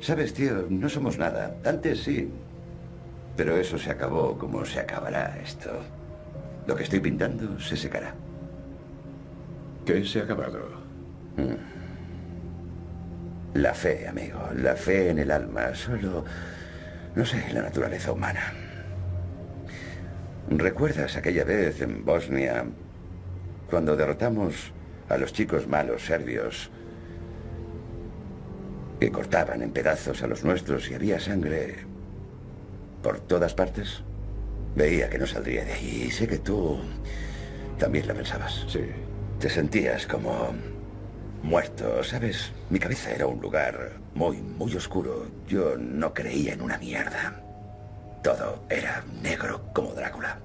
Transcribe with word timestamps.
Sabes, 0.00 0.32
tío, 0.32 0.66
no 0.68 0.88
somos 0.88 1.18
nada. 1.18 1.56
Antes 1.64 2.02
sí. 2.04 2.30
Pero 3.36 3.56
eso 3.56 3.78
se 3.78 3.90
acabó 3.90 4.36
como 4.38 4.64
se 4.64 4.80
acabará 4.80 5.38
esto. 5.42 5.70
Lo 6.66 6.74
que 6.76 6.84
estoy 6.84 7.00
pintando 7.00 7.58
se 7.60 7.76
secará. 7.76 8.14
¿Qué 9.84 10.04
se 10.04 10.20
ha 10.20 10.24
acabado? 10.24 10.58
Mm. 11.36 11.78
La 13.54 13.74
fe, 13.74 14.06
amigo. 14.06 14.38
La 14.56 14.76
fe 14.76 15.10
en 15.10 15.18
el 15.18 15.30
alma. 15.30 15.74
Solo... 15.74 16.24
No 17.14 17.24
sé, 17.24 17.42
la 17.52 17.62
naturaleza 17.62 18.12
humana. 18.12 18.52
¿Recuerdas 20.50 21.16
aquella 21.16 21.44
vez 21.44 21.80
en 21.80 22.04
Bosnia 22.04 22.64
cuando 23.68 23.96
derrotamos 23.96 24.72
a 25.08 25.16
los 25.16 25.32
chicos 25.32 25.66
malos 25.66 26.04
serbios 26.04 26.70
que 29.00 29.12
cortaban 29.12 29.62
en 29.62 29.70
pedazos 29.70 30.22
a 30.22 30.26
los 30.26 30.44
nuestros 30.44 30.90
y 30.90 30.94
había 30.94 31.20
sangre 31.20 31.76
por 33.02 33.20
todas 33.20 33.54
partes? 33.54 34.02
Veía 34.74 35.08
que 35.08 35.18
no 35.18 35.26
saldría 35.26 35.64
de 35.64 35.72
ahí 35.72 36.04
y 36.08 36.10
sé 36.10 36.26
que 36.26 36.38
tú 36.38 36.78
también 37.78 38.06
la 38.06 38.14
pensabas. 38.14 38.64
Sí. 38.68 38.80
Te 39.38 39.48
sentías 39.48 40.06
como 40.06 40.52
muerto, 41.42 42.02
¿sabes? 42.02 42.52
Mi 42.70 42.78
cabeza 42.78 43.12
era 43.12 43.26
un 43.26 43.40
lugar 43.40 43.92
muy, 44.14 44.38
muy 44.38 44.74
oscuro. 44.76 45.26
Yo 45.46 45.76
no 45.76 46.12
creía 46.12 46.54
en 46.54 46.62
una 46.62 46.78
mierda. 46.78 47.40
Todo 48.22 48.64
era 48.68 49.04
negro 49.22 49.62
como 49.72 49.94
Drácula. 49.94 50.40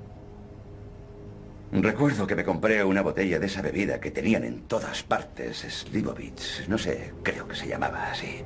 Recuerdo 1.75 2.27
que 2.27 2.35
me 2.35 2.43
compré 2.43 2.83
una 2.83 3.01
botella 3.01 3.39
de 3.39 3.47
esa 3.47 3.63
bebida 3.63 3.99
que 3.99 4.11
tenían 4.11 4.43
en 4.43 4.61
todas 4.67 5.01
partes, 5.01 5.65
Slivovitz. 5.67 6.67
No 6.67 6.77
sé, 6.77 7.13
creo 7.23 7.47
que 7.47 7.55
se 7.55 7.67
llamaba 7.67 8.11
así. 8.11 8.43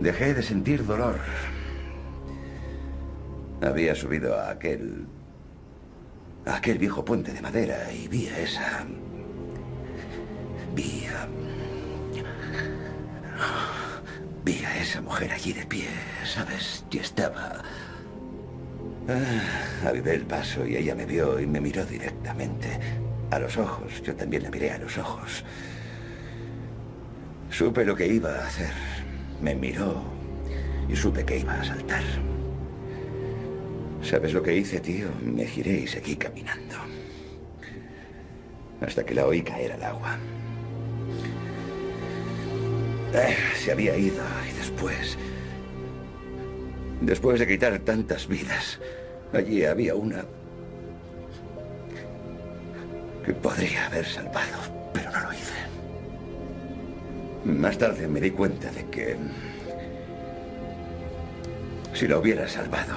Dejé 0.00 0.32
de 0.32 0.42
sentir 0.42 0.86
dolor. 0.86 1.20
Había 3.60 3.94
subido 3.94 4.38
a 4.38 4.50
aquel... 4.50 5.06
a 6.46 6.56
aquel 6.56 6.78
viejo 6.78 7.04
puente 7.04 7.32
de 7.32 7.42
madera 7.42 7.92
y 7.92 8.08
vi 8.08 8.28
a 8.28 8.38
esa... 8.38 8.86
vi 10.74 11.04
a... 11.06 11.28
vi 14.42 14.64
a 14.64 14.80
esa 14.80 15.02
mujer 15.02 15.32
allí 15.32 15.52
de 15.52 15.66
pie, 15.66 15.88
¿sabes? 16.24 16.82
Y 16.90 16.98
estaba... 16.98 17.62
Ah, 19.10 19.88
avivé 19.88 20.14
el 20.14 20.26
paso 20.26 20.66
y 20.66 20.76
ella 20.76 20.94
me 20.94 21.06
vio 21.06 21.40
y 21.40 21.46
me 21.46 21.60
miró 21.60 21.84
directamente. 21.86 22.78
A 23.30 23.38
los 23.38 23.56
ojos. 23.56 24.02
Yo 24.02 24.14
también 24.14 24.42
la 24.42 24.50
miré 24.50 24.70
a 24.70 24.78
los 24.78 24.98
ojos. 24.98 25.44
Supe 27.50 27.84
lo 27.84 27.96
que 27.96 28.06
iba 28.06 28.34
a 28.34 28.46
hacer. 28.46 28.72
Me 29.40 29.54
miró 29.54 30.02
y 30.88 30.96
supe 30.96 31.24
que 31.24 31.38
iba 31.38 31.54
a 31.54 31.64
saltar. 31.64 32.02
¿Sabes 34.02 34.32
lo 34.32 34.42
que 34.42 34.54
hice, 34.54 34.80
tío? 34.80 35.08
Me 35.22 35.46
giré 35.46 35.80
y 35.80 35.86
seguí 35.86 36.16
caminando. 36.16 36.76
Hasta 38.80 39.04
que 39.04 39.14
la 39.14 39.26
oí 39.26 39.42
caer 39.42 39.72
al 39.72 39.84
agua. 39.84 40.18
Eh, 43.14 43.36
se 43.56 43.72
había 43.72 43.96
ido 43.96 44.22
y 44.50 44.56
después... 44.58 45.16
Después 47.00 47.38
de 47.38 47.46
quitar 47.46 47.78
tantas 47.80 48.26
vidas, 48.26 48.80
allí 49.32 49.64
había 49.64 49.94
una 49.94 50.24
que 53.24 53.32
podría 53.34 53.86
haber 53.86 54.04
salvado, 54.04 54.58
pero 54.92 55.10
no 55.10 55.20
lo 55.20 55.32
hice. 55.32 55.54
Más 57.44 57.78
tarde 57.78 58.08
me 58.08 58.20
di 58.20 58.30
cuenta 58.30 58.70
de 58.72 58.84
que 58.86 59.16
si 61.94 62.08
lo 62.08 62.20
hubiera 62.20 62.48
salvado, 62.48 62.94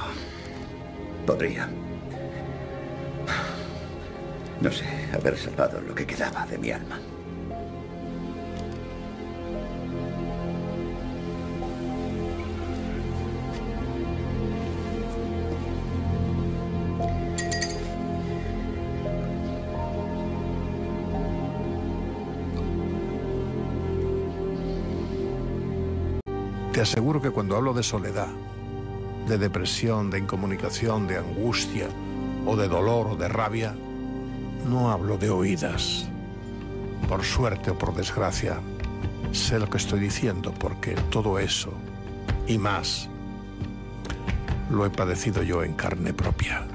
podría, 1.25 1.69
no 4.61 4.71
sé, 4.71 4.85
haber 5.13 5.37
salvado 5.37 5.79
lo 5.81 5.93
que 5.93 6.05
quedaba 6.05 6.45
de 6.47 6.57
mi 6.57 6.71
alma. 6.71 6.99
Te 26.73 26.81
aseguro 26.81 27.21
que 27.21 27.31
cuando 27.31 27.57
hablo 27.57 27.73
de 27.73 27.83
soledad, 27.83 28.29
de 29.27 29.37
depresión, 29.37 30.09
de 30.09 30.19
incomunicación, 30.19 31.07
de 31.07 31.17
angustia, 31.17 31.87
o 32.45 32.55
de 32.55 32.67
dolor 32.67 33.07
o 33.07 33.15
de 33.15 33.27
rabia, 33.27 33.75
no 34.67 34.91
hablo 34.91 35.17
de 35.17 35.29
oídas. 35.29 36.07
Por 37.07 37.23
suerte 37.23 37.71
o 37.71 37.77
por 37.77 37.93
desgracia, 37.93 38.59
sé 39.31 39.59
lo 39.59 39.69
que 39.69 39.77
estoy 39.77 39.99
diciendo 39.99 40.53
porque 40.57 40.95
todo 41.09 41.39
eso 41.39 41.73
y 42.47 42.57
más 42.57 43.09
lo 44.69 44.85
he 44.85 44.89
padecido 44.89 45.43
yo 45.43 45.63
en 45.63 45.73
carne 45.73 46.13
propia. 46.13 46.65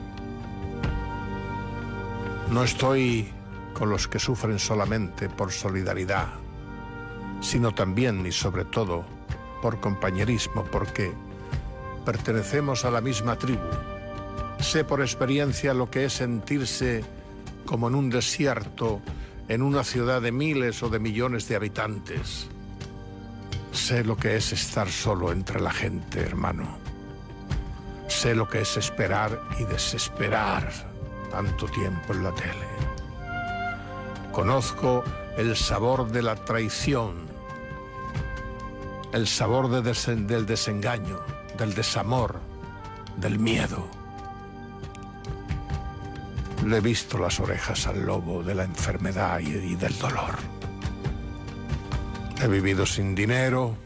No 2.50 2.62
estoy 2.62 3.28
con 3.72 3.90
los 3.90 4.06
que 4.08 4.18
sufren 4.18 4.58
solamente 4.58 5.28
por 5.28 5.52
solidaridad, 5.52 6.28
sino 7.40 7.72
también 7.72 8.24
y 8.26 8.32
sobre 8.32 8.64
todo 8.64 9.15
por 9.62 9.80
compañerismo, 9.80 10.64
porque 10.64 11.12
pertenecemos 12.04 12.84
a 12.84 12.90
la 12.90 13.00
misma 13.00 13.36
tribu. 13.36 13.68
Sé 14.60 14.84
por 14.84 15.00
experiencia 15.00 15.74
lo 15.74 15.90
que 15.90 16.06
es 16.06 16.14
sentirse 16.14 17.04
como 17.66 17.88
en 17.88 17.94
un 17.94 18.10
desierto, 18.10 19.00
en 19.48 19.62
una 19.62 19.84
ciudad 19.84 20.22
de 20.22 20.32
miles 20.32 20.82
o 20.82 20.88
de 20.88 20.98
millones 20.98 21.48
de 21.48 21.56
habitantes. 21.56 22.48
Sé 23.72 24.04
lo 24.04 24.16
que 24.16 24.36
es 24.36 24.52
estar 24.52 24.88
solo 24.88 25.32
entre 25.32 25.60
la 25.60 25.70
gente, 25.70 26.20
hermano. 26.20 26.78
Sé 28.08 28.34
lo 28.34 28.48
que 28.48 28.62
es 28.62 28.76
esperar 28.76 29.40
y 29.58 29.64
desesperar 29.64 30.72
tanto 31.30 31.66
tiempo 31.66 32.12
en 32.12 32.24
la 32.24 32.34
tele. 32.34 32.66
Conozco 34.32 35.04
el 35.36 35.56
sabor 35.56 36.10
de 36.10 36.22
la 36.22 36.34
traición, 36.36 37.26
el 39.12 39.26
sabor 39.26 39.68
del 39.70 40.46
desengaño, 40.46 41.20
del 41.56 41.74
desamor, 41.74 42.40
del 43.16 43.38
miedo. 43.38 43.88
Le 46.64 46.78
he 46.78 46.80
visto 46.80 47.18
las 47.18 47.38
orejas 47.40 47.86
al 47.86 48.04
lobo 48.04 48.42
de 48.42 48.54
la 48.54 48.64
enfermedad 48.64 49.38
y 49.40 49.76
del 49.76 49.96
dolor. 49.98 50.36
He 52.42 52.48
vivido 52.48 52.84
sin 52.84 53.14
dinero. 53.14 53.76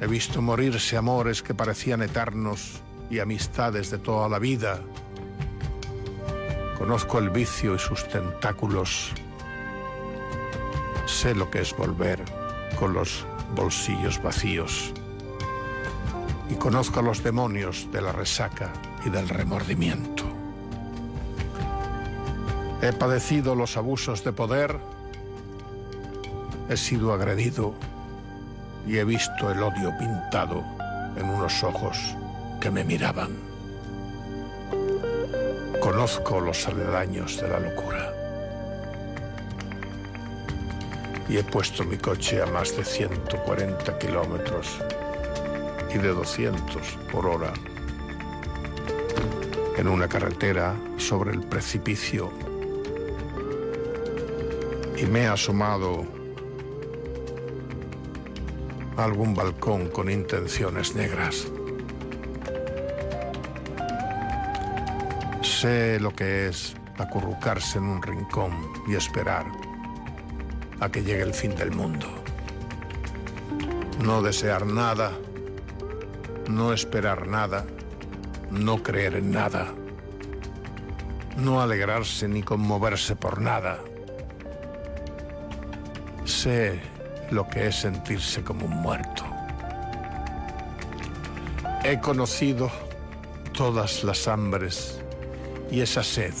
He 0.00 0.06
visto 0.06 0.42
morirse 0.42 0.96
amores 0.96 1.42
que 1.42 1.54
parecían 1.54 2.02
eternos 2.02 2.82
y 3.10 3.20
amistades 3.20 3.90
de 3.90 3.98
toda 3.98 4.28
la 4.28 4.38
vida. 4.38 4.80
Conozco 6.76 7.18
el 7.18 7.30
vicio 7.30 7.74
y 7.74 7.78
sus 7.78 8.06
tentáculos. 8.08 9.12
Sé 11.06 11.34
lo 11.34 11.50
que 11.50 11.60
es 11.60 11.74
volver 11.76 12.37
con 12.78 12.94
los 12.94 13.26
bolsillos 13.54 14.22
vacíos. 14.22 14.92
Y 16.48 16.54
conozco 16.54 17.02
los 17.02 17.22
demonios 17.22 17.88
de 17.92 18.00
la 18.00 18.12
resaca 18.12 18.72
y 19.04 19.10
del 19.10 19.28
remordimiento. 19.28 20.24
He 22.80 22.92
padecido 22.92 23.54
los 23.54 23.76
abusos 23.76 24.22
de 24.24 24.32
poder, 24.32 24.78
he 26.68 26.76
sido 26.76 27.12
agredido 27.12 27.74
y 28.86 28.98
he 28.98 29.04
visto 29.04 29.50
el 29.50 29.62
odio 29.62 29.92
pintado 29.98 30.64
en 31.16 31.28
unos 31.28 31.62
ojos 31.64 32.14
que 32.60 32.70
me 32.70 32.84
miraban. 32.84 33.36
Conozco 35.80 36.40
los 36.40 36.66
aledaños 36.66 37.40
de 37.40 37.48
la 37.48 37.60
locura. 37.60 38.17
Y 41.28 41.36
he 41.36 41.44
puesto 41.44 41.84
mi 41.84 41.98
coche 41.98 42.42
a 42.42 42.46
más 42.46 42.76
de 42.76 42.84
140 42.84 43.98
kilómetros 43.98 44.80
y 45.94 45.98
de 45.98 46.08
200 46.08 46.98
por 47.12 47.26
hora 47.26 47.52
en 49.76 49.88
una 49.88 50.08
carretera 50.08 50.74
sobre 50.96 51.32
el 51.32 51.40
precipicio 51.40 52.32
y 54.96 55.06
me 55.06 55.20
he 55.20 55.26
asomado 55.28 56.04
a 58.96 59.04
algún 59.04 59.34
balcón 59.34 59.88
con 59.88 60.10
intenciones 60.10 60.96
negras. 60.96 61.46
Sé 65.42 66.00
lo 66.00 66.12
que 66.12 66.48
es 66.48 66.74
acurrucarse 66.98 67.78
en 67.78 67.84
un 67.84 68.02
rincón 68.02 68.52
y 68.88 68.96
esperar 68.96 69.46
a 70.80 70.88
que 70.88 71.02
llegue 71.02 71.22
el 71.22 71.34
fin 71.34 71.54
del 71.54 71.72
mundo. 71.72 72.06
No 74.02 74.22
desear 74.22 74.66
nada, 74.66 75.12
no 76.48 76.72
esperar 76.72 77.26
nada, 77.26 77.64
no 78.50 78.82
creer 78.82 79.16
en 79.16 79.32
nada, 79.32 79.66
no 81.36 81.60
alegrarse 81.60 82.28
ni 82.28 82.42
conmoverse 82.42 83.16
por 83.16 83.40
nada. 83.40 83.78
Sé 86.24 86.80
lo 87.30 87.48
que 87.48 87.68
es 87.68 87.76
sentirse 87.76 88.42
como 88.42 88.66
un 88.66 88.76
muerto. 88.76 89.24
He 91.84 92.00
conocido 92.00 92.70
todas 93.52 94.04
las 94.04 94.28
hambres 94.28 95.00
y 95.70 95.80
esa 95.80 96.02
sed 96.02 96.34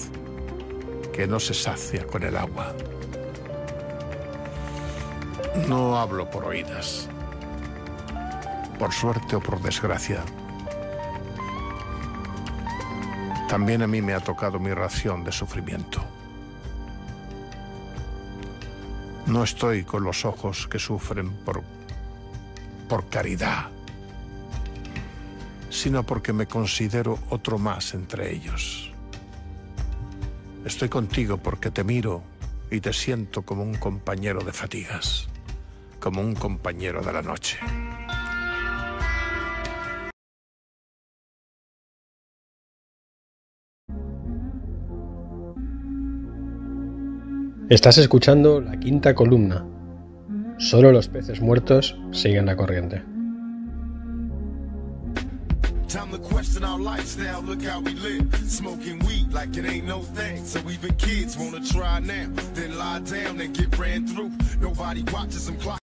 que 1.12 1.26
no 1.26 1.40
se 1.40 1.54
sacia 1.54 2.06
con 2.06 2.22
el 2.22 2.36
agua. 2.36 2.74
No 5.66 5.98
hablo 5.98 6.30
por 6.30 6.44
oídas, 6.44 7.08
por 8.78 8.92
suerte 8.92 9.36
o 9.36 9.40
por 9.40 9.60
desgracia. 9.60 10.22
También 13.48 13.82
a 13.82 13.86
mí 13.86 14.00
me 14.02 14.14
ha 14.14 14.20
tocado 14.20 14.58
mi 14.58 14.72
ración 14.72 15.24
de 15.24 15.32
sufrimiento. 15.32 16.04
No 19.26 19.42
estoy 19.42 19.84
con 19.84 20.04
los 20.04 20.24
ojos 20.24 20.68
que 20.68 20.78
sufren 20.78 21.30
por, 21.44 21.62
por 22.88 23.08
caridad, 23.08 23.68
sino 25.70 26.02
porque 26.04 26.32
me 26.32 26.46
considero 26.46 27.18
otro 27.30 27.58
más 27.58 27.94
entre 27.94 28.32
ellos. 28.32 28.92
Estoy 30.64 30.88
contigo 30.88 31.38
porque 31.38 31.70
te 31.70 31.84
miro 31.84 32.22
y 32.70 32.80
te 32.80 32.92
siento 32.92 33.42
como 33.42 33.62
un 33.62 33.74
compañero 33.74 34.40
de 34.40 34.52
fatigas, 34.52 35.28
como 36.08 36.22
un 36.22 36.34
compañero 36.34 37.02
de 37.02 37.12
la 37.12 37.20
noche. 37.20 37.58
Estás 47.68 47.98
escuchando 47.98 48.62
la 48.62 48.80
quinta 48.80 49.14
columna. 49.14 49.66
Solo 50.56 50.92
los 50.92 51.08
peces 51.08 51.42
muertos 51.42 51.94
siguen 52.10 52.46
la 52.46 52.56
corriente. 52.56 53.04
Time 55.88 56.10
to 56.10 56.18
question 56.18 56.64
our 56.64 56.80
lifestyle, 56.80 57.42
look 57.42 57.62
how 57.62 57.80
we 57.80 57.92
live. 57.92 58.24
Smoking 58.48 58.98
weed 59.00 59.30
like 59.34 59.58
it 59.58 59.66
ain't 59.66 59.86
no 59.86 60.00
thing. 60.14 60.42
So 60.46 60.58
even 60.70 60.94
kids 60.96 61.36
wanna 61.36 61.60
try 61.60 62.00
now, 62.00 62.30
then 62.54 62.78
lie 62.78 63.00
down 63.00 63.38
and 63.42 63.54
get 63.54 63.78
ran 63.78 64.06
through. 64.06 64.30
Nobody 64.58 65.04
watches 65.12 65.44
them 65.44 65.58
clock 65.58 65.77